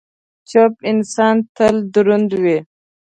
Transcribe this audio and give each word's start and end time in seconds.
چپ 0.49 0.73
انسان، 0.91 1.35
تل 1.55 1.75
دروند 1.93 2.31
وي. 2.43 2.57